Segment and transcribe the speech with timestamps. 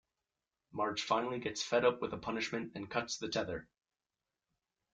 [0.71, 3.69] Marge finally gets fed up with the punishment and cuts the tether.